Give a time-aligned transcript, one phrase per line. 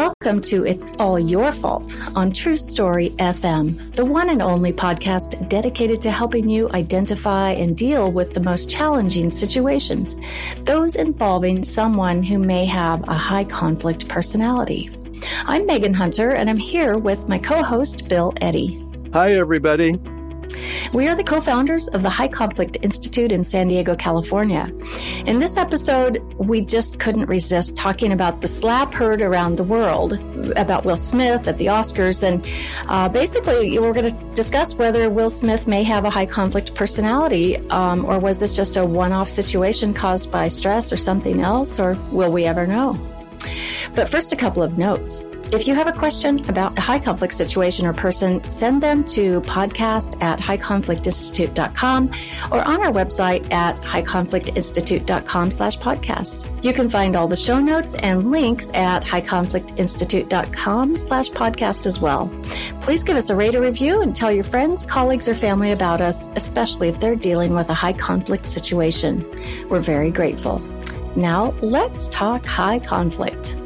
[0.00, 5.46] Welcome to It's All Your Fault on True Story FM, the one and only podcast
[5.50, 10.16] dedicated to helping you identify and deal with the most challenging situations,
[10.60, 14.88] those involving someone who may have a high conflict personality.
[15.44, 18.82] I'm Megan Hunter, and I'm here with my co host, Bill Eddy.
[19.12, 20.00] Hi, everybody.
[20.92, 24.70] We are the co founders of the High Conflict Institute in San Diego, California.
[25.26, 30.14] In this episode, we just couldn't resist talking about the slap heard around the world
[30.56, 32.22] about Will Smith at the Oscars.
[32.22, 32.46] And
[32.88, 37.56] uh, basically, we're going to discuss whether Will Smith may have a high conflict personality,
[37.70, 41.78] um, or was this just a one off situation caused by stress or something else,
[41.78, 42.98] or will we ever know?
[43.94, 45.22] But first, a couple of notes.
[45.52, 49.40] If you have a question about a high conflict situation or person, send them to
[49.40, 52.12] podcast at highconflictinstitute.com
[52.52, 56.64] or on our website at highconflictinstitute.com slash podcast.
[56.64, 62.30] You can find all the show notes and links at highconflictinstitute.com slash podcast as well.
[62.80, 66.00] Please give us a rate or review and tell your friends, colleagues, or family about
[66.00, 69.26] us, especially if they're dealing with a high conflict situation.
[69.68, 70.60] We're very grateful.
[71.16, 73.56] Now, let's talk high conflict.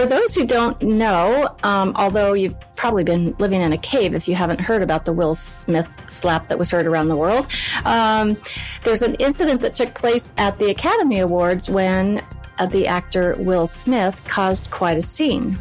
[0.00, 4.28] For those who don't know, um, although you've probably been living in a cave if
[4.28, 7.46] you haven't heard about the Will Smith slap that was heard around the world,
[7.84, 8.38] um,
[8.82, 12.24] there's an incident that took place at the Academy Awards when
[12.56, 15.58] uh, the actor Will Smith caused quite a scene.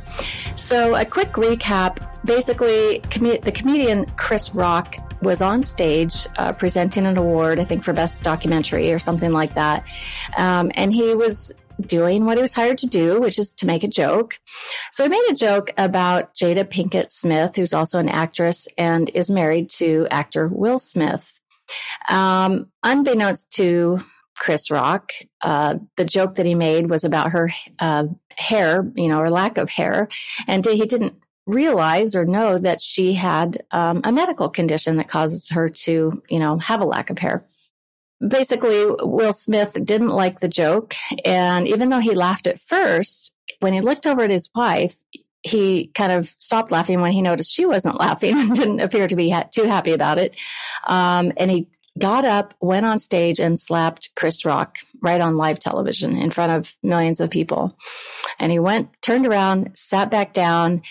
[0.55, 7.05] So, a quick recap basically, com- the comedian Chris Rock was on stage uh, presenting
[7.05, 9.83] an award, I think for Best Documentary or something like that.
[10.37, 13.83] Um, and he was doing what he was hired to do, which is to make
[13.83, 14.39] a joke.
[14.91, 19.29] So he made a joke about Jada Pinkett Smith, who's also an actress and is
[19.29, 21.33] married to actor Will Smith.
[22.09, 24.01] Um, unbeknownst to
[24.35, 29.19] Chris Rock, uh, the joke that he made was about her uh, hair, you know,
[29.19, 30.07] or lack of hair,
[30.47, 31.15] and he didn't
[31.45, 36.39] realize or know that she had um, a medical condition that causes her to, you
[36.39, 37.45] know, have a lack of hair
[38.25, 40.95] basically Will Smith didn't like the joke.
[41.25, 44.95] And even though he laughed at first, when he looked over at his wife,
[45.41, 49.15] he kind of stopped laughing when he noticed she wasn't laughing and didn't appear to
[49.15, 50.35] be ha- too happy about it.
[50.85, 55.59] Um, and he got up, went on stage and slapped Chris Rock right on live
[55.59, 57.77] television in front of millions of people.
[58.37, 60.81] And he went, turned around, sat back down,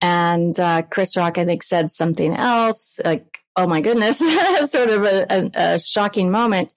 [0.00, 4.18] and uh, Chris Rock, I think, said something else, like oh my goodness,
[4.70, 6.74] sort of a, a, a, shocking moment.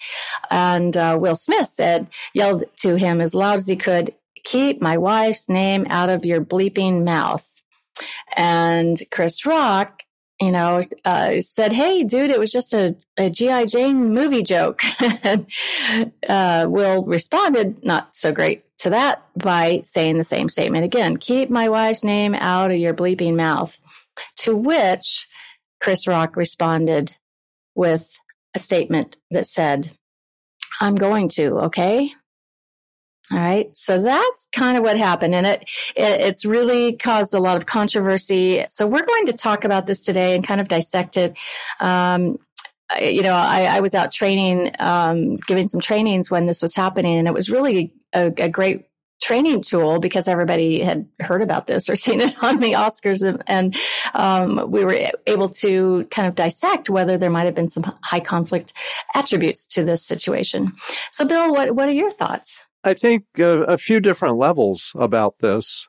[0.50, 4.98] And uh, Will Smith said, yelled to him as loud as he could, keep my
[4.98, 7.50] wife's name out of your bleeping mouth.
[8.36, 10.04] And Chris Rock,
[10.40, 13.66] you know, uh, said, Hey, dude, it was just a, a G.I.
[13.66, 14.84] Jane movie joke.
[16.30, 21.50] uh, Will responded, not so great to that by saying the same statement again, keep
[21.50, 23.80] my wife's name out of your bleeping mouth.
[24.38, 25.28] To which
[25.82, 27.16] Chris Rock responded
[27.76, 28.10] with
[28.56, 29.92] a statement that said,
[30.80, 32.12] I'm going to, okay?
[33.32, 33.76] All right.
[33.76, 35.36] So that's kind of what happened.
[35.36, 38.64] And it, it, it's really caused a lot of controversy.
[38.70, 41.38] So we're going to talk about this today and kind of dissect it.
[41.82, 42.40] Um,
[43.02, 47.18] you know, I, I, was out training, um, giving some trainings when this was happening,
[47.18, 48.86] and it was really a, a great
[49.22, 53.44] training tool because everybody had heard about this or seen it on the Oscars, and,
[53.48, 53.76] and
[54.14, 58.20] um, we were able to kind of dissect whether there might have been some high
[58.20, 58.74] conflict
[59.16, 60.74] attributes to this situation.
[61.12, 62.62] So, Bill, what what are your thoughts?
[62.84, 65.88] I think uh, a few different levels about this.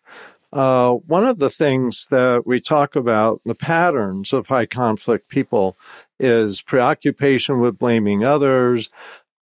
[0.52, 5.76] Uh, one of the things that we talk about, the patterns of high conflict people,
[6.19, 8.88] is preoccupation with blaming others,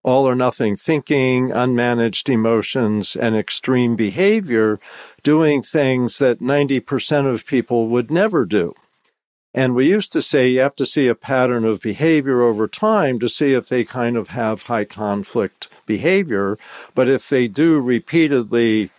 [0.07, 4.79] all or nothing thinking, unmanaged emotions, and extreme behavior,
[5.25, 8.73] doing things that 90% of people would never do.
[9.53, 13.19] And we used to say you have to see a pattern of behavior over time
[13.19, 16.57] to see if they kind of have high conflict behavior.
[16.95, 18.91] But if they do repeatedly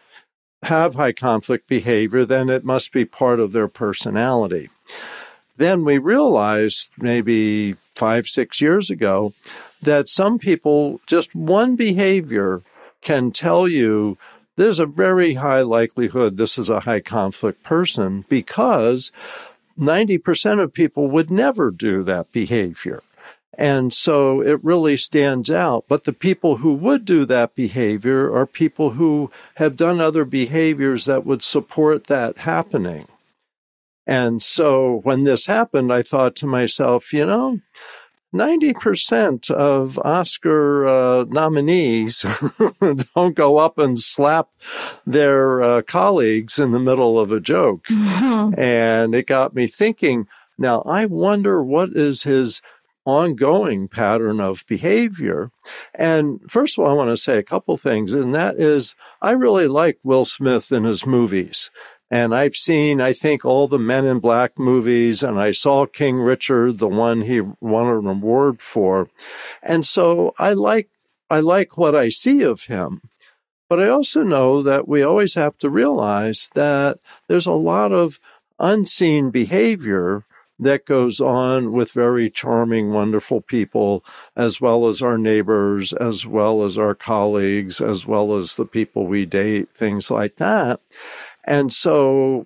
[0.63, 4.69] have high conflict behavior, then it must be part of their personality.
[5.55, 9.33] Then we realized maybe five, six years ago
[9.81, 12.61] that some people, just one behavior
[13.01, 14.17] can tell you
[14.55, 19.11] there's a very high likelihood this is a high conflict person because
[19.79, 23.03] 90% of people would never do that behavior.
[23.57, 25.85] And so it really stands out.
[25.87, 31.05] But the people who would do that behavior are people who have done other behaviors
[31.05, 33.07] that would support that happening.
[34.05, 37.59] And so when this happened, I thought to myself, you know,
[38.35, 42.25] 90% of Oscar uh, nominees
[43.15, 44.49] don't go up and slap
[45.05, 47.85] their uh, colleagues in the middle of a joke.
[47.85, 48.59] Mm-hmm.
[48.59, 50.27] And it got me thinking
[50.57, 52.61] now, I wonder what is his
[53.05, 55.51] ongoing pattern of behavior.
[55.93, 59.31] And first of all, I want to say a couple things, and that is I
[59.31, 61.69] really like Will Smith in his movies.
[62.09, 66.19] And I've seen, I think, all the Men in Black movies, and I saw King
[66.19, 69.09] Richard, the one he won an award for.
[69.61, 70.89] And so I like,
[71.29, 73.01] I like what I see of him.
[73.69, 78.19] But I also know that we always have to realize that there's a lot of
[78.57, 80.23] unseen behavior
[80.59, 84.03] that goes on with very charming, wonderful people,
[84.35, 89.05] as well as our neighbors, as well as our colleagues, as well as the people
[89.05, 90.79] we date, things like that.
[91.47, 92.45] And so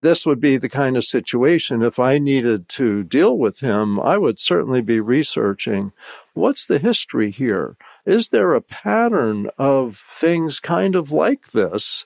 [0.00, 4.16] this would be the kind of situation if I needed to deal with him, I
[4.16, 5.92] would certainly be researching
[6.34, 7.76] what's the history here?
[8.06, 12.04] Is there a pattern of things kind of like this?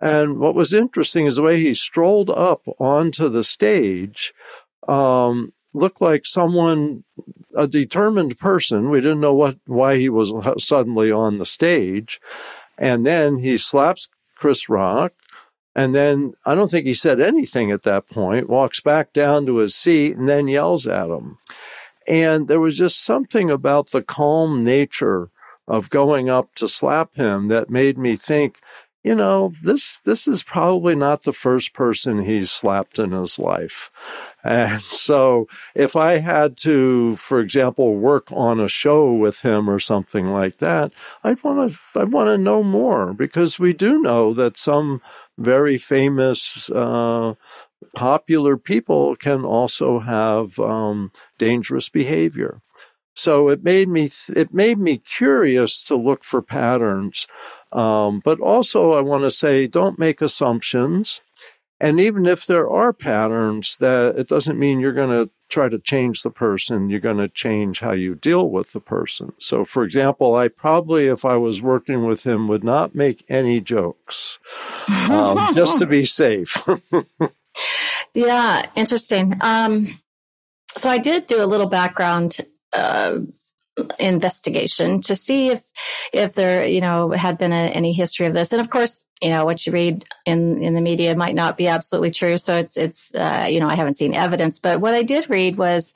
[0.00, 4.32] And what was interesting is the way he strolled up onto the stage
[4.86, 7.04] um, looked like someone,
[7.54, 8.90] a determined person.
[8.90, 10.32] We didn't know what why he was
[10.64, 12.20] suddenly on the stage.
[12.78, 15.12] And then he slaps Chris Rock
[15.78, 19.58] and then I don't think he said anything at that point, walks back down to
[19.58, 21.38] his seat and then yells at him.
[22.08, 25.30] And there was just something about the calm nature
[25.68, 28.58] of going up to slap him that made me think,
[29.08, 33.90] you know, this this is probably not the first person he's slapped in his life.
[34.44, 39.80] And so if I had to, for example, work on a show with him or
[39.80, 40.92] something like that,
[41.24, 45.00] I'd want to I'd want to know more because we do know that some
[45.38, 47.32] very famous uh,
[47.94, 52.60] popular people can also have um, dangerous behavior.
[53.18, 57.26] So it made me it made me curious to look for patterns,
[57.72, 61.20] um, but also I want to say don't make assumptions.
[61.80, 65.78] And even if there are patterns, that it doesn't mean you're going to try to
[65.78, 66.90] change the person.
[66.90, 69.32] You're going to change how you deal with the person.
[69.38, 73.60] So, for example, I probably, if I was working with him, would not make any
[73.60, 74.38] jokes,
[75.08, 76.60] um, just to be safe.
[78.14, 79.34] yeah, interesting.
[79.40, 79.86] Um,
[80.76, 82.38] so I did do a little background
[82.72, 83.18] uh,
[83.98, 85.62] investigation to see if
[86.12, 88.52] if there you know had been a, any history of this.
[88.52, 91.68] And of course you know what you read in in the media might not be
[91.68, 92.38] absolutely true.
[92.38, 94.58] So it's it's uh, you know i haven't seen evidence.
[94.58, 95.92] But what i did read was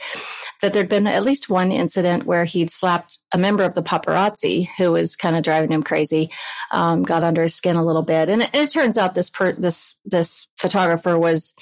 [0.62, 4.68] that there'd been at least one incident where he'd slapped a member of the paparazzi
[4.78, 6.30] who was kind of driving him crazy
[6.70, 8.30] um, got under his skin a little bit.
[8.30, 11.54] And it, it turns out this per, this this photographer was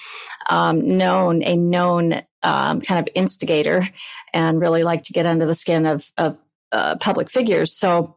[0.48, 3.88] um, known a known um, kind of instigator
[4.32, 6.36] and really like to get under the skin of, of
[6.72, 7.72] uh, public figures.
[7.72, 8.16] So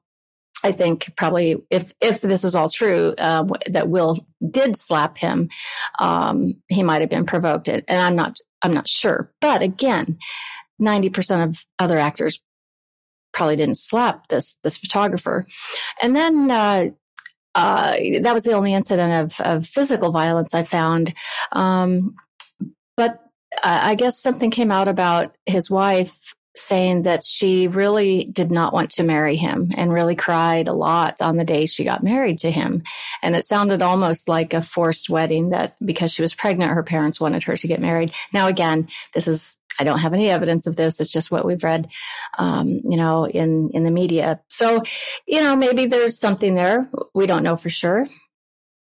[0.64, 5.50] I think probably if if this is all true, uh, that Will did slap him,
[6.00, 9.32] um, he might have been provoked, and I'm not I'm not sure.
[9.42, 10.18] But again,
[10.80, 12.40] ninety percent of other actors
[13.34, 15.46] probably didn't slap this this photographer,
[16.02, 16.50] and then.
[16.50, 16.86] Uh,
[17.56, 21.14] uh, that was the only incident of, of physical violence I found.
[21.52, 22.16] Um,
[22.98, 23.23] but
[23.64, 26.18] I guess something came out about his wife
[26.56, 31.22] saying that she really did not want to marry him and really cried a lot
[31.22, 32.84] on the day she got married to him.
[33.24, 37.20] And it sounded almost like a forced wedding that because she was pregnant, her parents
[37.20, 38.14] wanted her to get married.
[38.34, 41.00] Now, again, this is, I don't have any evidence of this.
[41.00, 41.88] It's just what we've read,
[42.38, 44.40] um, you know, in, in the media.
[44.48, 44.84] So,
[45.26, 46.88] you know, maybe there's something there.
[47.16, 48.08] We don't know for sure.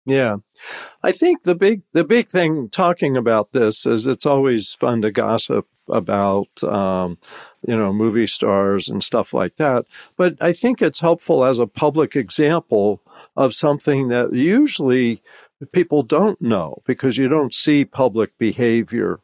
[0.05, 0.37] Yeah.
[1.01, 5.11] I think the big the big thing talking about this is it's always fun to
[5.11, 7.17] gossip about, um,
[7.67, 9.85] you know, movie stars and stuff like that.
[10.17, 13.01] But I think it's helpful as a public example
[13.35, 15.21] of something that usually
[15.71, 19.19] people don't know because you don't see public behavior.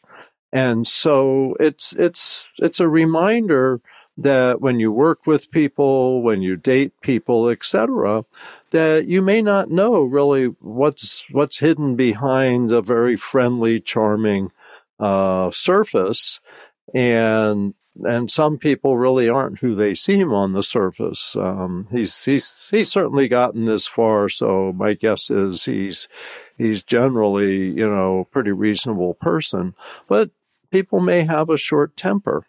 [0.52, 3.82] And so it's, it's, it's a reminder
[4.18, 8.26] that when you work with people, when you date people, etc.,
[8.72, 14.52] that you may not know really what's what's hidden behind a very friendly, charming
[15.00, 16.40] uh, surface,
[16.94, 17.74] and
[18.04, 21.36] and some people really aren't who they seem on the surface.
[21.36, 26.08] Um, he's he's he's certainly gotten this far, so my guess is he's
[26.58, 29.76] he's generally you know a pretty reasonable person,
[30.08, 30.32] but
[30.72, 32.46] people may have a short temper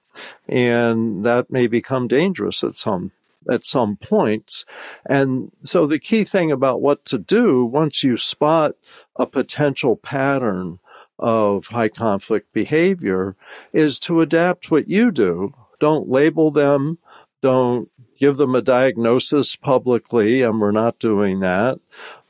[0.49, 3.13] and that may become dangerous at some
[3.49, 4.65] at some points.
[5.09, 8.73] And so the key thing about what to do once you spot
[9.17, 10.79] a potential pattern
[11.19, 13.37] of high conflict behavior
[13.73, 15.55] is to adapt what you do.
[15.79, 16.99] Don't label them.
[17.43, 21.79] Don't give them a diagnosis publicly, and we're not doing that.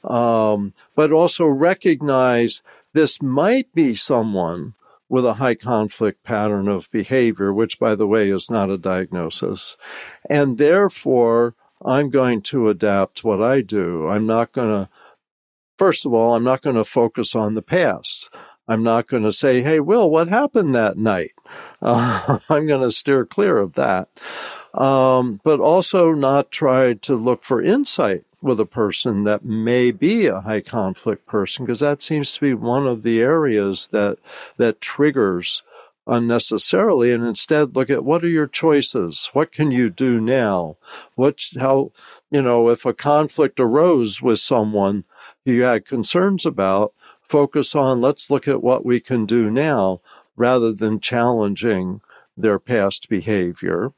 [0.05, 2.63] Um, but also recognize
[2.93, 4.75] this might be someone
[5.11, 9.77] with a high conflict pattern of behavior, which, by the way, is not a diagnosis.
[10.31, 14.07] And therefore, I'm going to adapt what I do.
[14.09, 14.89] I'm not going to,
[15.77, 18.31] first of all, I'm not going to focus on the past.
[18.69, 21.33] I'm not going to say, hey, Will, what happened that night?
[21.83, 24.09] Uh, I'm going to steer clear of that.
[24.73, 30.27] Um, but also not try to look for insight with a person that may be
[30.27, 34.19] a high conflict person because that seems to be one of the areas that
[34.57, 35.63] that triggers
[36.07, 37.13] unnecessarily.
[37.13, 39.31] And instead look at what are your choices?
[39.33, 40.77] What can you do now?
[41.15, 41.93] What how
[42.31, 45.05] you know if a conflict arose with someone
[45.45, 46.93] you had concerns about
[47.23, 50.01] focus on let's look at what we can do now
[50.37, 52.01] rather than challenging
[52.37, 53.93] their past behavior.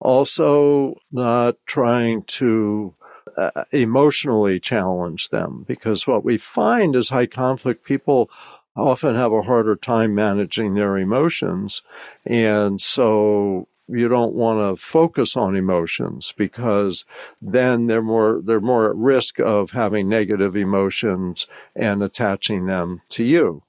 [0.00, 2.94] Also not trying to
[3.36, 8.30] uh, emotionally challenge them because what we find is high conflict people
[8.76, 11.82] often have a harder time managing their emotions.
[12.24, 17.04] And so you don't want to focus on emotions because
[17.40, 23.24] then they're more they're more at risk of having negative emotions and attaching them to
[23.24, 23.62] you.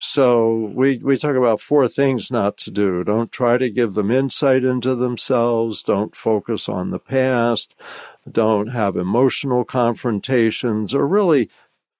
[0.00, 3.02] So we, we talk about four things not to do.
[3.02, 5.82] Don't try to give them insight into themselves.
[5.82, 7.74] Don't focus on the past.
[8.30, 11.50] Don't have emotional confrontations or really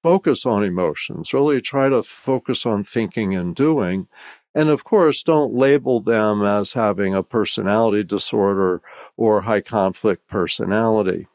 [0.03, 1.35] focus on emotions.
[1.35, 4.07] Really try to focus on thinking and doing.
[4.55, 8.81] And of course, don't label them as having a personality disorder
[9.17, 11.27] or high conflict personality.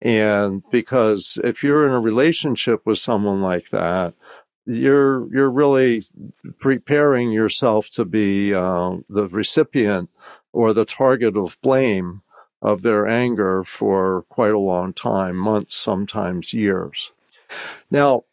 [0.00, 4.14] And because if you're in a relationship with someone like that,
[4.68, 6.04] you're you're really
[6.58, 10.10] preparing yourself to be uh, the recipient
[10.52, 12.22] or the target of blame
[12.60, 17.12] of their anger for quite a long time, months, sometimes years.
[17.90, 18.24] Now,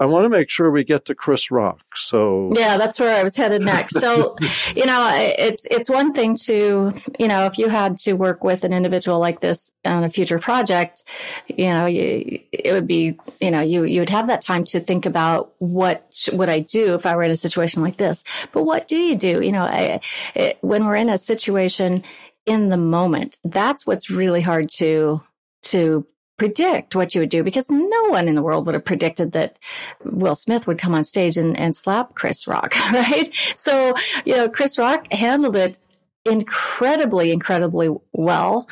[0.00, 1.80] I, want to make sure we get to Chris Rock.
[1.94, 4.00] So yeah, that's where I was headed next.
[4.00, 4.36] So
[4.76, 8.64] you know, it's it's one thing to you know if you had to work with
[8.64, 11.04] an individual like this on a future project,
[11.48, 14.80] you know, you, it would be you know you you would have that time to
[14.80, 18.24] think about what would I do if I were in a situation like this.
[18.52, 19.42] But what do you do?
[19.42, 20.00] You know, I,
[20.34, 22.04] it, when we're in a situation
[22.46, 25.20] in the moment, that's what's really hard to
[25.62, 29.32] to predict what you would do because no one in the world would have predicted
[29.32, 29.58] that
[30.04, 33.30] Will Smith would come on stage and, and slap Chris Rock, right?
[33.54, 35.78] So, you know, Chris Rock handled it
[36.24, 38.68] incredibly, incredibly well.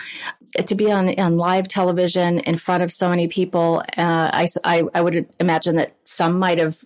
[0.66, 4.85] To be on, on live television in front of so many people, uh, I, I,
[4.94, 6.85] I would imagine that some might have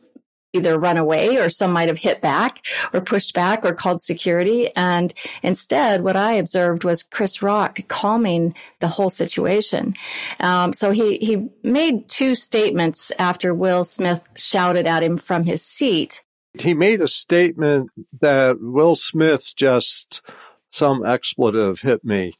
[0.52, 4.74] either run away or some might have hit back or pushed back or called security.
[4.74, 5.12] And
[5.42, 9.94] instead, what I observed was Chris Rock calming the whole situation.
[10.40, 15.62] Um, so he, he made two statements after Will Smith shouted at him from his
[15.62, 16.22] seat.
[16.58, 17.90] He made a statement
[18.20, 20.22] that Will Smith just
[20.70, 22.34] some expletive hit me.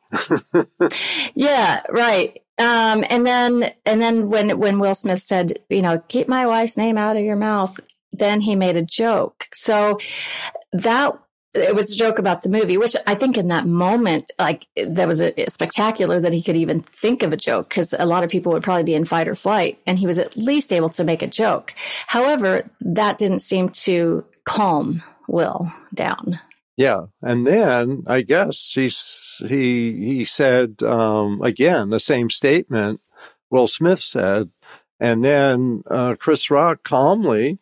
[1.34, 2.42] yeah, right.
[2.58, 6.76] Um, and then, and then when, when Will Smith said, you know, keep my wife's
[6.76, 7.78] name out of your mouth,
[8.12, 9.46] then he made a joke.
[9.52, 9.98] So
[10.72, 11.18] that
[11.54, 15.08] it was a joke about the movie, which I think in that moment, like that
[15.08, 18.30] was a, spectacular that he could even think of a joke because a lot of
[18.30, 21.04] people would probably be in fight or flight, and he was at least able to
[21.04, 21.74] make a joke.
[22.06, 26.40] However, that didn't seem to calm Will down.
[26.76, 28.88] Yeah, and then I guess he
[29.46, 33.00] he he said um, again the same statement
[33.50, 34.50] Will Smith said,
[35.00, 37.58] and then uh, Chris Rock calmly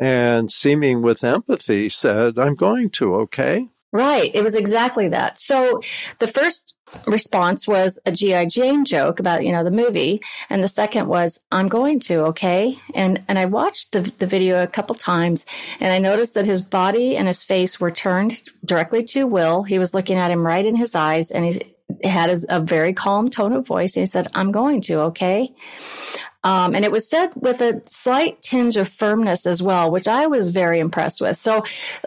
[0.00, 3.68] and seeming with empathy said, I'm going to, okay?
[3.92, 4.30] Right.
[4.34, 5.40] It was exactly that.
[5.40, 5.82] So
[6.20, 6.76] the first
[7.06, 8.46] response was a G.I.
[8.46, 10.22] Jane joke about, you know, the movie.
[10.48, 12.78] And the second was, I'm going to, okay?
[12.94, 15.44] And, and I watched the, the video a couple times
[15.80, 19.64] and I noticed that his body and his face were turned directly to Will.
[19.64, 21.74] He was looking at him right in his eyes and he
[22.08, 23.96] had a very calm tone of voice.
[23.96, 25.52] And he said, I'm going to, okay?
[26.42, 30.26] Um, and it was said with a slight tinge of firmness as well, which I
[30.26, 31.38] was very impressed with.
[31.38, 31.64] So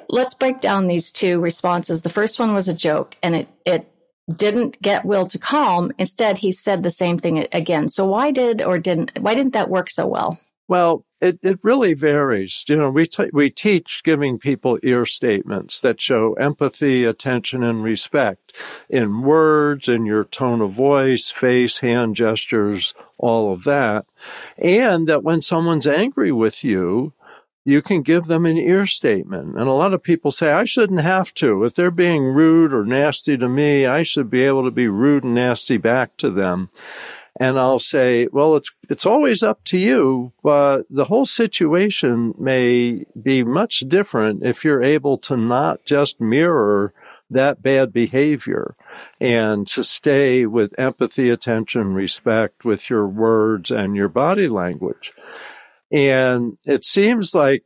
[0.09, 2.01] let's break down these two responses.
[2.01, 3.87] The first one was a joke and it, it
[4.35, 5.91] didn't get Will to calm.
[5.99, 7.89] Instead, he said the same thing again.
[7.89, 10.39] So why did or didn't, why didn't that work so well?
[10.67, 12.65] Well, it, it really varies.
[12.67, 17.81] You know, we, t- we teach giving people ear statements that show empathy, attention, and
[17.81, 18.53] respect
[18.89, 24.05] in words, in your tone of voice, face, hand gestures, all of that.
[24.57, 27.13] And that when someone's angry with you,
[27.65, 29.57] you can give them an ear statement.
[29.57, 31.63] And a lot of people say, I shouldn't have to.
[31.63, 35.23] If they're being rude or nasty to me, I should be able to be rude
[35.23, 36.69] and nasty back to them
[37.43, 43.05] and I'll say, well, it's, it's always up to you, but the whole situation may
[43.21, 46.93] be much different if you're able to not just mirror
[47.29, 48.77] that bad behavior
[49.19, 55.11] and to stay with empathy, attention, respect with your words and your body language.
[55.91, 57.65] And it seems like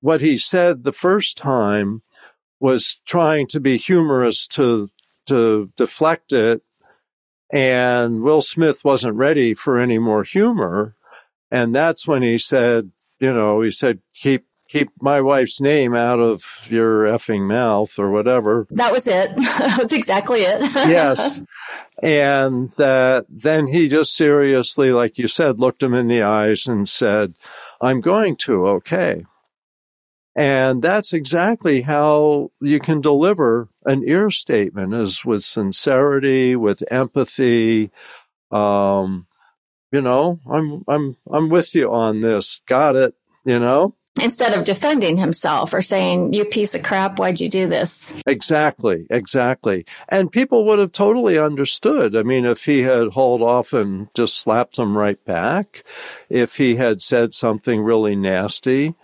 [0.00, 2.00] what he said the first time
[2.60, 4.88] was trying to be humorous to
[5.26, 6.62] to deflect it
[7.50, 10.94] and Will Smith wasn't ready for any more humor.
[11.50, 16.20] And that's when he said, you know, he said, keep, keep my wife's name out
[16.20, 18.66] of your effing mouth or whatever.
[18.70, 19.34] That was it.
[19.36, 20.60] that was exactly it.
[20.74, 21.40] yes.
[22.02, 26.88] And that then he just seriously, like you said, looked him in the eyes and
[26.88, 27.34] said,
[27.80, 29.24] I'm going to, okay.
[30.38, 37.90] And that's exactly how you can deliver an ear statement is with sincerity, with empathy.
[38.52, 39.26] Um,
[39.90, 42.60] you know, I'm, I'm, I'm with you on this.
[42.68, 43.14] Got it.
[43.44, 43.96] You know?
[44.20, 48.12] Instead of defending himself or saying, you piece of crap, why'd you do this?
[48.26, 49.86] Exactly, exactly.
[50.08, 52.16] And people would have totally understood.
[52.16, 55.84] I mean, if he had hauled off and just slapped him right back,
[56.28, 58.94] if he had said something really nasty,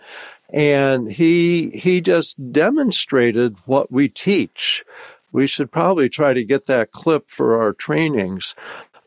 [0.49, 4.83] and he he just demonstrated what we teach.
[5.31, 8.55] We should probably try to get that clip for our trainings.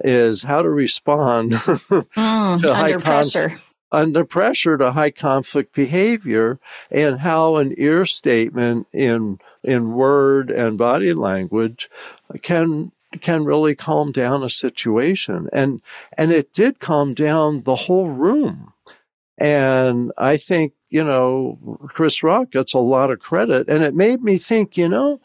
[0.00, 3.52] Is how to respond mm, to under pressure.
[3.90, 10.78] under pressure to high conflict behavior, and how an ear statement in in word and
[10.78, 11.90] body language
[12.42, 15.80] can can really calm down a situation and
[16.16, 18.72] and it did calm down the whole room
[19.38, 23.68] and i think you know, Chris Rock gets a lot of credit.
[23.68, 25.20] And it made me think, you know,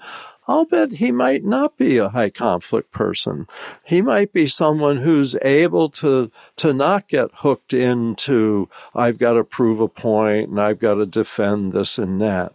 [0.45, 3.47] I'll bet he might not be a high conflict person.
[3.85, 9.45] He might be someone who's able to, to not get hooked into, I've got to
[9.45, 12.53] prove a point and I've got to defend this and that.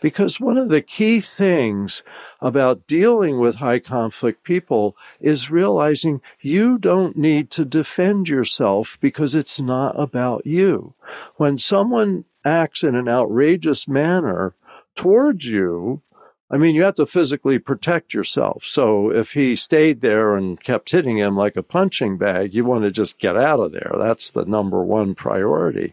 [0.00, 2.02] Because one of the key things
[2.40, 9.36] about dealing with high conflict people is realizing you don't need to defend yourself because
[9.36, 10.94] it's not about you.
[11.36, 14.54] When someone acts in an outrageous manner
[14.94, 16.02] towards you,
[16.50, 18.64] I mean, you have to physically protect yourself.
[18.64, 22.84] So if he stayed there and kept hitting him like a punching bag, you want
[22.84, 23.92] to just get out of there.
[23.98, 25.92] That's the number one priority.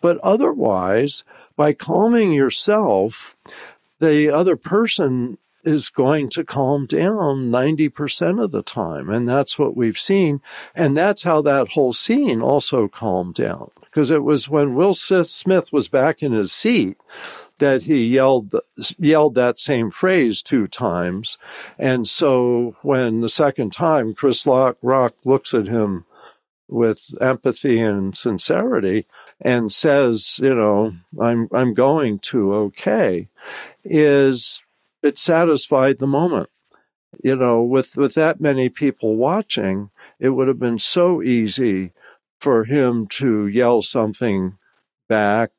[0.00, 1.22] But otherwise,
[1.54, 3.36] by calming yourself,
[4.00, 9.10] the other person is going to calm down 90% of the time.
[9.10, 10.40] And that's what we've seen.
[10.74, 13.70] And that's how that whole scene also calmed down.
[13.94, 16.96] Because it was when Will Smith was back in his seat
[17.58, 18.52] that he yelled
[18.98, 21.38] yelled that same phrase two times.
[21.78, 26.06] And so when the second time Chris Rock looks at him
[26.66, 29.06] with empathy and sincerity
[29.40, 33.28] and says, you know, I'm I'm going to okay,
[33.84, 34.60] is
[35.02, 36.50] it satisfied the moment.
[37.22, 41.92] You know, with with that many people watching, it would have been so easy
[42.40, 44.58] for him to yell something
[45.08, 45.50] back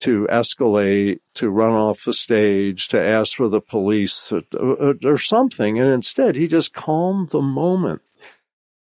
[0.00, 5.78] to escalate, to run off the stage, to ask for the police or, something.
[5.78, 8.02] And instead, he just calmed the moment.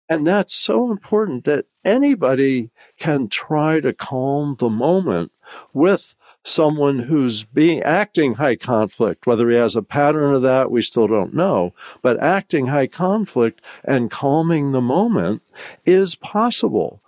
[0.08, 5.32] And that's so important that anybody can try to calm the moment
[5.74, 10.82] with someone who's being acting high conflict, whether he has a pattern of that, we
[10.82, 15.42] still don't know, but acting high conflict and calming the moment
[15.86, 17.01] is possible.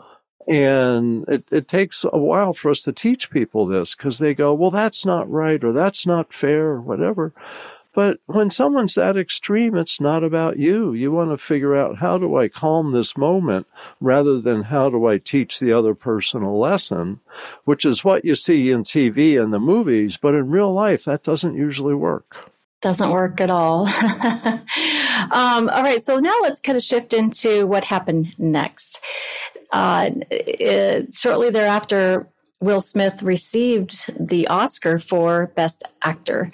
[0.48, 4.54] And it, it takes a while for us to teach people this because they go,
[4.54, 7.34] well, that's not right or that's not fair or whatever.
[7.94, 10.94] But when someone's that extreme, it's not about you.
[10.94, 13.68] You want to figure out how do I calm this moment
[14.02, 17.20] rather than how do I teach the other person a lesson,
[17.66, 20.18] which is what you see in TV and the movies.
[20.18, 22.36] But in real life, that doesn't usually work.
[22.82, 23.88] Doesn't work at all.
[25.32, 29.00] um, all right, so now let's kind of shift into what happened next.
[29.74, 32.28] Uh, it, shortly thereafter,
[32.62, 36.52] Will Smith received the Oscar for Best Actor.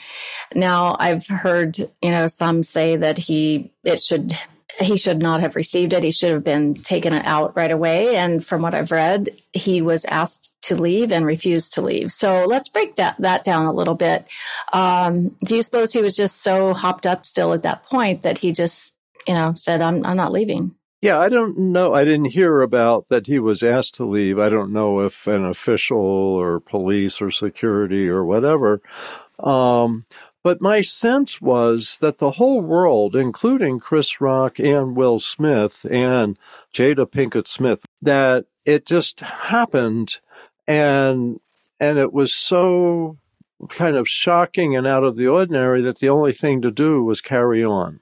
[0.55, 4.35] Now, I've heard, you know, some say that he it should
[4.79, 6.03] he should not have received it.
[6.03, 8.15] He should have been taken out right away.
[8.15, 12.11] And from what I've read, he was asked to leave and refused to leave.
[12.11, 14.27] So let's break da- that down a little bit.
[14.73, 18.37] Um, do you suppose he was just so hopped up still at that point that
[18.37, 18.95] he just,
[19.27, 20.75] you know, said, "I'm I'm not leaving"?
[21.01, 21.93] Yeah, I don't know.
[21.93, 24.37] I didn't hear about that he was asked to leave.
[24.37, 28.81] I don't know if an official or police or security or whatever.
[29.39, 30.05] Um,
[30.43, 36.37] but my sense was that the whole world, including Chris Rock and Will Smith and
[36.73, 40.19] Jada Pinkett Smith, that it just happened
[40.67, 41.39] and
[41.79, 43.17] and it was so
[43.69, 47.21] kind of shocking and out of the ordinary that the only thing to do was
[47.21, 48.01] carry on.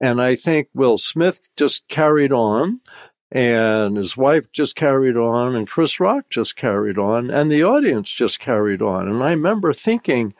[0.00, 2.80] And I think Will Smith just carried on
[3.30, 8.10] and his wife just carried on and Chris Rock just carried on and the audience
[8.10, 9.08] just carried on.
[9.08, 10.34] And I remember thinking,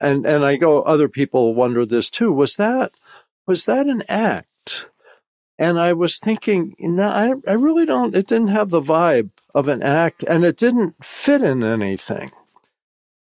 [0.00, 2.32] and, and I go, other people wonder this too.
[2.32, 2.92] Was that,
[3.46, 4.86] was that an act?
[5.58, 9.68] And I was thinking, no, I, I really don't, it didn't have the vibe of
[9.68, 12.30] an act and it didn't fit in anything.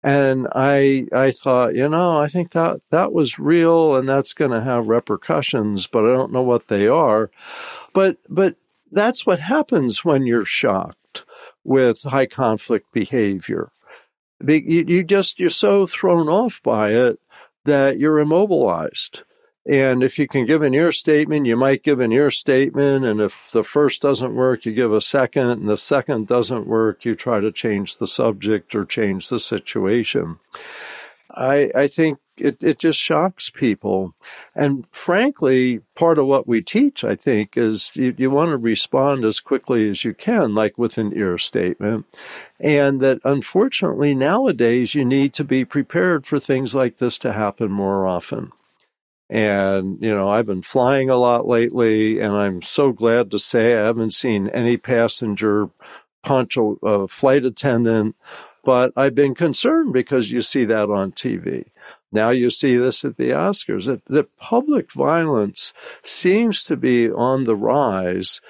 [0.03, 4.53] And I I thought, you know, I think that that was real and that's going
[4.53, 7.31] to have repercussions, but I don't know what they are.
[7.95, 8.57] But but
[8.93, 11.25] that's what happens when you're shocked
[11.65, 13.73] with high conflict behavior.
[14.47, 17.19] You, you just you're so thrown off by it
[17.65, 19.23] that you're immobilized.
[19.69, 23.05] And if you can give an ear statement, you might give an ear statement.
[23.05, 25.51] And if the first doesn't work, you give a second.
[25.51, 30.39] And the second doesn't work, you try to change the subject or change the situation.
[31.31, 34.15] I, I think it, it just shocks people.
[34.55, 39.25] And frankly, part of what we teach, I think, is you, you want to respond
[39.25, 42.07] as quickly as you can, like with an ear statement.
[42.59, 47.71] And that unfortunately nowadays you need to be prepared for things like this to happen
[47.71, 48.53] more often.
[49.31, 53.77] And, you know, I've been flying a lot lately, and I'm so glad to say
[53.77, 55.69] I haven't seen any passenger
[56.23, 58.17] punch a, a flight attendant,
[58.65, 61.67] but I've been concerned because you see that on TV.
[62.11, 67.45] Now you see this at the Oscars that, that public violence seems to be on
[67.45, 68.41] the rise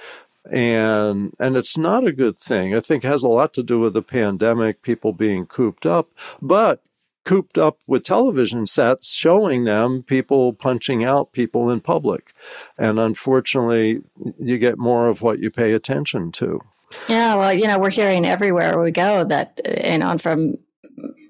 [0.51, 2.75] and and it's not a good thing.
[2.75, 6.09] I think has a lot to do with the pandemic, people being cooped up,
[6.41, 6.81] but
[7.29, 12.33] cooped up with television sets showing them people punching out people in public.
[12.79, 14.01] And unfortunately,
[14.41, 16.63] you get more of what you pay attention to.
[17.07, 20.55] Yeah, well, you know, we're hearing everywhere we go that, you know, from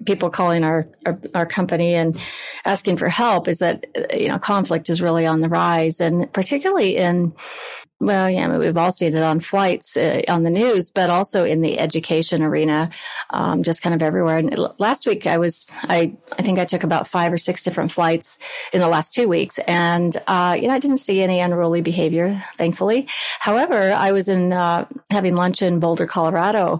[0.05, 2.17] people calling our, our, our company and
[2.63, 6.95] asking for help is that you know conflict is really on the rise and particularly
[6.95, 7.33] in
[7.99, 11.09] well, yeah, I mean, we've all seen it on flights, uh, on the news, but
[11.09, 12.89] also in the education arena,
[13.29, 14.37] um, just kind of everywhere.
[14.37, 17.91] And last week, I was, I, I think I took about five or six different
[17.91, 18.39] flights
[18.71, 22.41] in the last two weeks, and uh, you know, I didn't see any unruly behavior,
[22.55, 23.07] thankfully.
[23.39, 26.79] However, I was in uh, having lunch in Boulder, Colorado,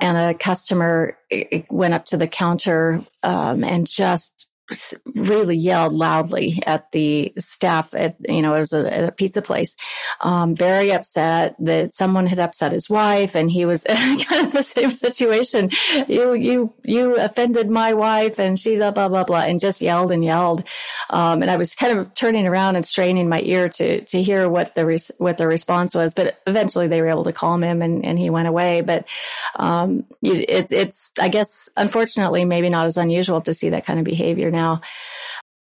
[0.00, 1.16] and a customer
[1.70, 4.46] went up to the counter um, and just
[5.14, 9.42] really yelled loudly at the staff at you know it was a, at a pizza
[9.42, 9.76] place
[10.20, 14.62] um, very upset that someone had upset his wife and he was kind of the
[14.62, 15.70] same situation.
[16.08, 20.10] You you you offended my wife and she blah blah blah blah and just yelled
[20.10, 20.64] and yelled.
[21.10, 24.48] Um, and i was kind of turning around and straining my ear to to hear
[24.48, 27.82] what the res- what the response was but eventually they were able to calm him
[27.82, 28.80] and, and he went away.
[28.80, 29.06] But
[29.56, 34.04] um, it, it's i guess unfortunately maybe not as unusual to see that kind of
[34.04, 34.80] behavior now.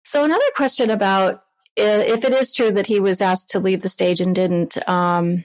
[0.03, 1.43] So another question about
[1.75, 5.43] if it is true that he was asked to leave the stage and didn't, um,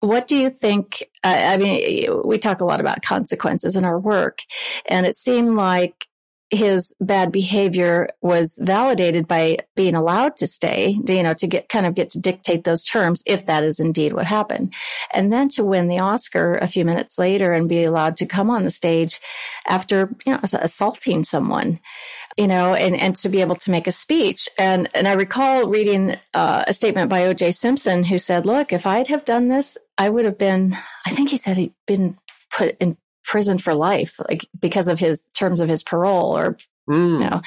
[0.00, 1.08] what do you think?
[1.24, 4.38] I mean, we talk a lot about consequences in our work,
[4.86, 6.06] and it seemed like
[6.50, 11.86] his bad behavior was validated by being allowed to stay, you know, to get kind
[11.86, 14.72] of get to dictate those terms if that is indeed what happened.
[15.12, 18.50] And then to win the Oscar a few minutes later and be allowed to come
[18.50, 19.20] on the stage
[19.66, 21.80] after, you know, assaulting someone
[22.36, 24.48] you know, and, and to be able to make a speech.
[24.56, 27.50] And, and I recall reading uh, a statement by O.J.
[27.50, 31.30] Simpson who said, look, if I'd have done this, I would have been, I think
[31.30, 32.16] he said he'd been
[32.56, 32.96] put in
[33.28, 36.56] prison for life, like because of his terms of his parole or
[36.88, 37.20] Mm.
[37.20, 37.40] you know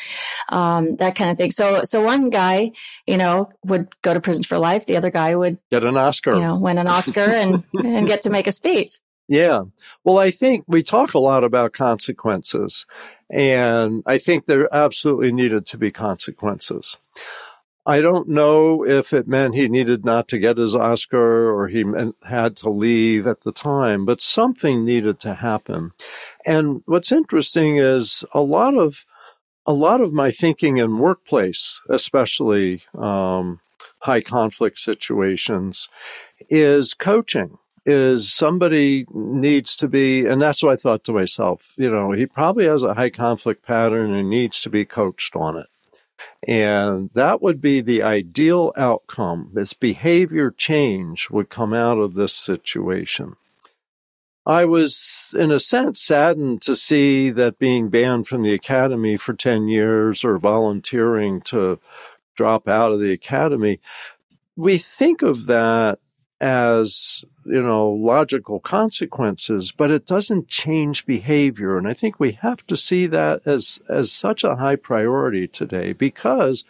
[0.50, 1.50] um, that kind of thing.
[1.50, 2.74] So so one guy
[3.08, 4.86] you know would go to prison for life.
[4.86, 6.36] The other guy would get an oscar.
[6.36, 9.00] you know win an oscar and and get to make a speech.
[9.28, 9.64] Yeah.
[10.04, 12.86] Well i think we talk a lot about consequences
[13.32, 16.98] and i think there absolutely needed to be consequences
[17.86, 21.84] I don't know if it meant he needed not to get his Oscar or he
[21.84, 25.92] meant, had to leave at the time, but something needed to happen.
[26.46, 29.04] And what's interesting is a lot of
[29.66, 33.60] a lot of my thinking in workplace, especially um,
[34.00, 35.90] high conflict situations,
[36.50, 37.58] is coaching.
[37.84, 41.74] Is somebody needs to be, and that's what I thought to myself.
[41.78, 45.58] You know, he probably has a high conflict pattern and needs to be coached on
[45.58, 45.66] it.
[46.48, 49.52] And that would be the ideal outcome.
[49.54, 53.36] This behavior change would come out of this situation.
[54.46, 59.34] I was, in a sense, saddened to see that being banned from the academy for
[59.34, 61.80] 10 years or volunteering to
[62.36, 63.80] drop out of the academy.
[64.56, 66.00] We think of that
[66.42, 71.78] as, you know, logical consequences, but it doesn't change behavior.
[71.78, 75.94] And I think we have to see that as, as such a high priority today
[75.94, 76.66] because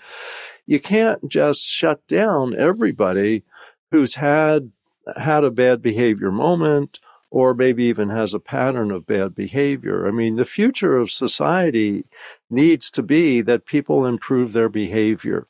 [0.67, 3.43] you can't just shut down everybody
[3.91, 4.71] who's had
[5.17, 6.99] had a bad behavior moment
[7.31, 10.05] or maybe even has a pattern of bad behavior.
[10.05, 12.03] I mean, the future of society
[12.49, 15.47] needs to be that people improve their behavior.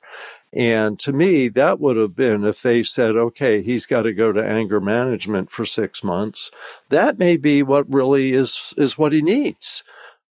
[0.54, 4.34] And to me, that would have been if they said, okay, he's got to go
[4.34, 6.52] to anger management for six months.
[6.90, 9.84] That may be what really is, is what he needs.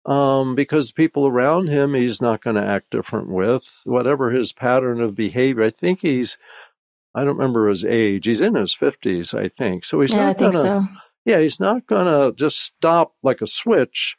[0.04, 5.00] Um, because people around him, he's not going to act different with whatever his pattern
[5.00, 5.64] of behavior.
[5.64, 6.36] I think he's,
[7.14, 8.26] I don't remember his age.
[8.26, 9.84] He's in his fifties, I think.
[9.84, 10.82] So he's yeah, not going to, so.
[11.24, 14.16] yeah, he's not going to just stop like a switch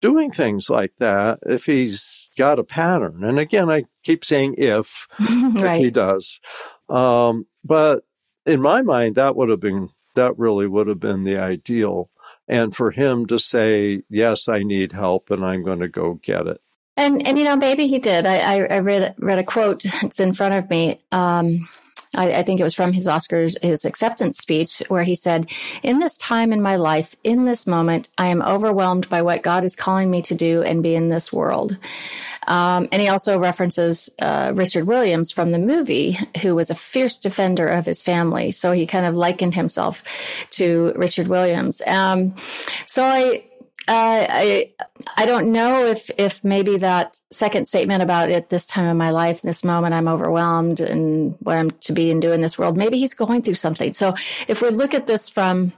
[0.00, 3.24] doing things like that if he's got a pattern.
[3.24, 5.56] And again, I keep saying if, right.
[5.56, 6.40] if he does.
[6.88, 8.04] Um, but
[8.46, 12.10] in my mind, that would have been, that really would have been the ideal.
[12.46, 16.46] And for him to say, yes, I need help and I'm going to go get
[16.46, 16.60] it.
[16.96, 18.24] And, and, you know, maybe he did.
[18.24, 19.84] I, I read, read a quote.
[20.02, 21.00] It's in front of me.
[21.10, 21.68] Um,
[22.14, 25.50] I, I, think it was from his Oscars, his acceptance speech, where he said,
[25.82, 29.64] In this time in my life, in this moment, I am overwhelmed by what God
[29.64, 31.76] is calling me to do and be in this world.
[32.46, 37.18] Um, and he also references uh, Richard Williams from the movie, who was a fierce
[37.18, 38.50] defender of his family.
[38.50, 40.02] So he kind of likened himself
[40.50, 41.80] to Richard Williams.
[41.86, 42.34] Um,
[42.86, 43.44] so I,
[43.86, 44.72] uh, I
[45.16, 49.10] I don't know if if maybe that second statement about at this time of my
[49.10, 52.76] life, this moment, I'm overwhelmed and what I'm to be and do in this world.
[52.76, 53.92] Maybe he's going through something.
[53.92, 54.14] So
[54.48, 55.72] if we look at this from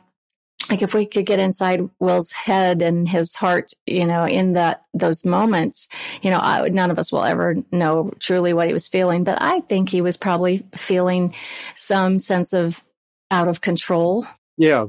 [0.70, 4.82] like if we could get inside Will's head and his heart, you know, in that
[4.94, 5.88] those moments,
[6.22, 9.40] you know, I, none of us will ever know truly what he was feeling, but
[9.40, 11.34] I think he was probably feeling
[11.76, 12.82] some sense of
[13.30, 14.26] out of control.
[14.56, 14.86] Yeah,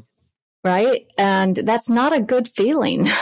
[0.63, 1.07] right?
[1.17, 3.07] And that's not a good feeling.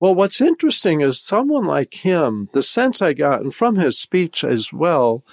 [0.00, 4.44] Well, what's interesting is someone like him, the sense I got, and from his speech
[4.44, 5.24] as well,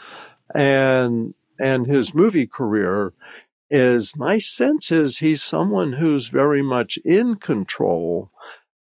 [0.55, 3.13] and and his movie career,
[3.69, 8.31] is my sense is he's someone who's very much in control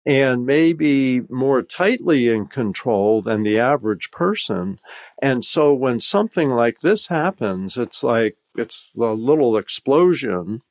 [0.06, 4.78] and maybe more tightly in control than the average person.
[5.20, 10.62] And so when something like this happens, it's like it's a little explosion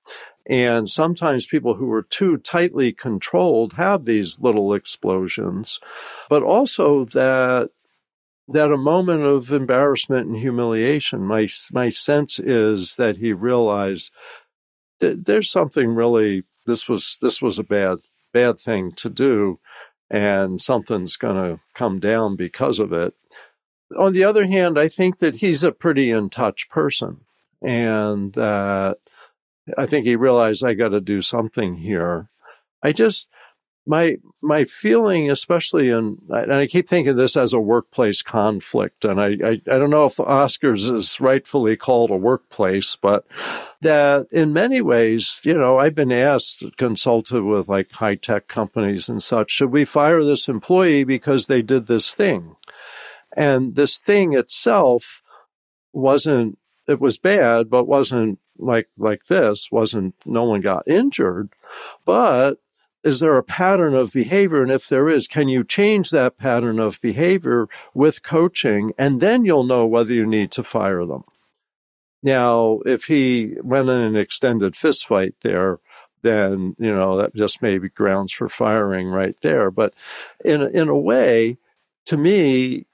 [0.49, 5.79] and sometimes people who are too tightly controlled have these little explosions,
[6.27, 7.69] but also that
[8.51, 11.21] that a moment of embarrassment and humiliation.
[11.21, 14.12] My my sense is that he realized
[14.99, 17.99] that there's something really this was this was a bad
[18.33, 19.59] bad thing to do,
[20.09, 23.13] and something's going to come down because of it.
[23.97, 27.21] On the other hand, I think that he's a pretty in touch person,
[27.62, 28.97] and that
[29.77, 32.29] I think he realized I got to do something here.
[32.82, 33.27] I just
[33.89, 39.19] my my feeling, especially in, and I keep thinking this as a workplace conflict, and
[39.19, 43.25] I, I, I don't know if Oscars is rightfully called a workplace, but
[43.82, 49.10] that in many ways, you know, I've been asked, consulted with like high tech companies
[49.10, 52.55] and such, should we fire this employee because they did this thing?
[53.36, 55.23] And this thing itself
[55.93, 61.49] wasn't, it was bad, but wasn't like like this wasn't no one got injured
[62.05, 62.59] but
[63.03, 64.61] is there a pattern of behavior?
[64.61, 68.91] And if there is, can you change that pattern of behavior with coaching?
[68.97, 71.23] And then you'll know whether you need to fire them.
[72.21, 75.79] Now, if he went in an extended fist fight there,
[76.21, 79.71] then, you know, that just may be grounds for firing right there.
[79.71, 79.93] But
[80.43, 81.57] in, in a way,
[82.07, 82.87] to me,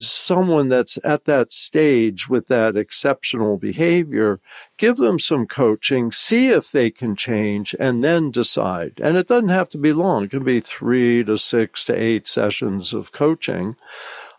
[0.00, 4.40] someone that's at that stage with that exceptional behavior,
[4.76, 9.00] give them some coaching, see if they can change, and then decide.
[9.02, 10.24] And it doesn't have to be long.
[10.24, 13.76] It can be three to six to eight sessions of coaching.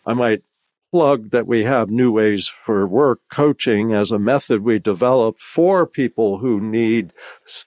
[0.05, 0.43] I might
[0.91, 5.85] plug that we have new ways for work coaching as a method we develop for
[5.85, 7.13] people who need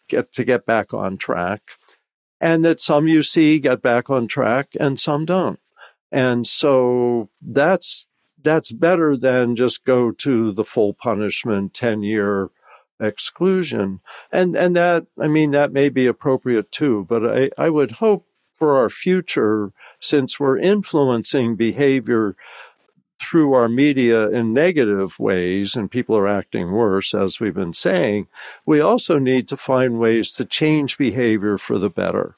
[0.09, 1.61] get to get back on track
[2.41, 5.61] and that some you see get back on track and some don't
[6.11, 8.07] and so that's
[8.43, 12.51] that's better than just go to the full punishment 10 year
[12.99, 14.01] exclusion.
[14.31, 18.27] And and that i mean that may be appropriate too but i i would hope
[18.53, 22.37] for our future since we're influencing behavior
[23.19, 28.27] through our media in negative ways and people are acting worse as we've been saying
[28.67, 32.37] we also need to find ways to change behavior for the better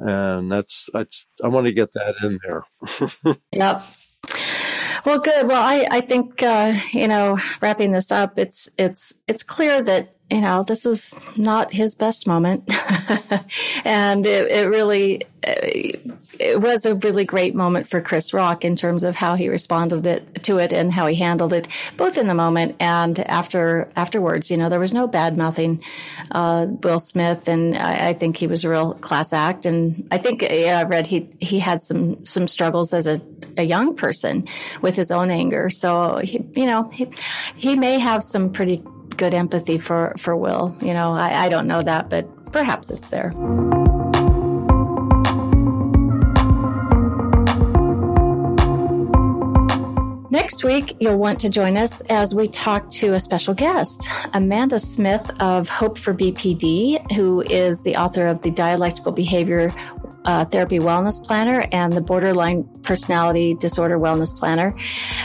[0.00, 3.36] and that's that's I want to get that in there.
[3.52, 3.82] yep.
[5.04, 5.46] Well, good.
[5.46, 10.16] Well, I I think uh, you know wrapping this up, it's it's it's clear that
[10.30, 12.62] you know, this was not his best moment.
[13.84, 19.02] and it, it really, it was a really great moment for Chris Rock in terms
[19.02, 21.66] of how he responded it, to it and how he handled it,
[21.96, 24.52] both in the moment and after, afterwards.
[24.52, 25.82] You know, there was no bad mouthing,
[26.30, 27.48] uh, Will Smith.
[27.48, 29.66] And I, I, think he was a real class act.
[29.66, 33.20] And I think, yeah, I read he, he had some, some struggles as a,
[33.56, 34.46] a young person
[34.80, 35.70] with his own anger.
[35.70, 37.08] So, he, you know, he,
[37.56, 38.80] he may have some pretty
[39.20, 40.74] good empathy for, for Will.
[40.80, 43.34] You know, I, I don't know that, but perhaps it's there.
[50.30, 54.78] Next week, you'll want to join us as we talk to a special guest, Amanda
[54.78, 59.70] Smith of Hope for BPD, who is the author of the Dialectical Behavior
[60.24, 64.74] uh, Therapy Wellness Planner and the Borderline Personality Disorder Wellness Planner.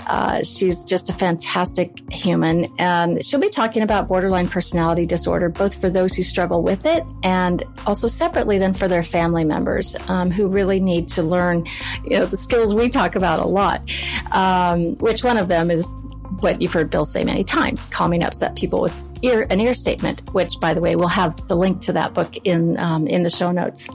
[0.07, 5.79] Uh, she's just a fantastic human, and she'll be talking about borderline personality disorder, both
[5.79, 10.31] for those who struggle with it and also separately then for their family members um,
[10.31, 11.65] who really need to learn,
[12.05, 13.81] you know, the skills we talk about a lot.
[14.31, 15.85] Um, which one of them is
[16.39, 20.21] what you've heard Bill say many times, calming upset people with ear an ear statement,
[20.33, 23.29] which by the way, we'll have the link to that book in um, in the
[23.29, 23.87] show notes.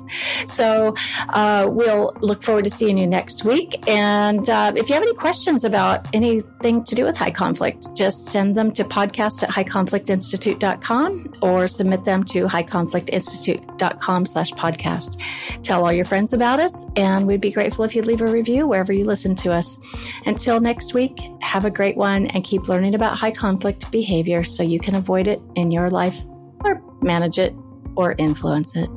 [0.46, 0.94] So
[1.30, 3.88] uh, we'll look forward to seeing you next week.
[3.88, 8.28] And uh, if you have any questions about anything to do with high conflict, just
[8.28, 15.20] send them to podcast at highconflictinstitute.com or submit them to highconflictinstitute.com slash podcast.
[15.62, 18.66] Tell all your friends about us, and we'd be grateful if you'd leave a review
[18.66, 19.78] wherever you listen to us.
[20.26, 24.62] Until next week, have a great one and keep learning about high conflict behavior so
[24.62, 26.16] you can avoid it in your life
[26.64, 27.54] or manage it
[27.96, 28.88] or influence it.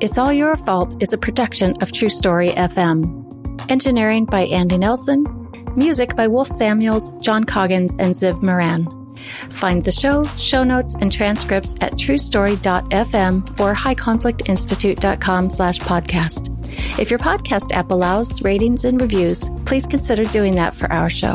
[0.00, 3.70] It's All Your Fault is a production of True Story FM.
[3.70, 5.24] Engineering by Andy Nelson.
[5.76, 8.86] Music by Wolf Samuels, John Coggins, and Ziv Moran.
[9.50, 16.50] Find the show, show notes, and transcripts at truestory.fm or highconflictinstitute.com slash podcast.
[16.98, 21.34] If your podcast app allows ratings and reviews, please consider doing that for our show.